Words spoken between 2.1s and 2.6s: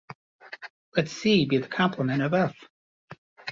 of "F".